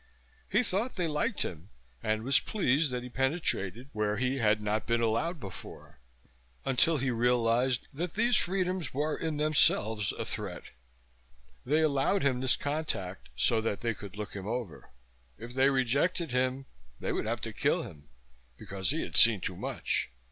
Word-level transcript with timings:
He 0.49 0.63
thought 0.63 0.95
they 0.95 1.07
liked 1.07 1.43
him 1.43 1.69
and 2.01 2.23
was 2.23 2.39
pleased 2.39 2.89
that 2.89 3.03
he 3.03 3.09
penetrated 3.09 3.91
where 3.93 4.17
he 4.17 4.39
had 4.39 4.59
not 4.59 4.87
been 4.87 4.99
allowed 4.99 5.39
before... 5.39 5.99
until 6.65 6.97
he 6.97 7.11
realized 7.11 7.87
that 7.93 8.15
these 8.15 8.35
freedoms 8.35 8.95
were 8.95 9.15
in 9.15 9.37
themselves 9.37 10.11
a 10.13 10.25
threat. 10.25 10.71
They 11.67 11.81
allowed 11.81 12.23
him 12.23 12.41
this 12.41 12.55
contact 12.55 13.29
so 13.35 13.61
that 13.61 13.81
they 13.81 13.93
could 13.93 14.17
look 14.17 14.33
him 14.35 14.47
over. 14.47 14.89
If 15.37 15.53
they 15.53 15.69
rejected 15.69 16.31
him 16.31 16.65
they 16.99 17.11
would 17.11 17.27
have 17.27 17.41
to 17.41 17.53
kill 17.53 17.83
him, 17.83 18.09
because 18.57 18.89
he 18.89 19.01
had 19.01 19.15
seen 19.15 19.39
too 19.39 19.55
much. 19.55 20.09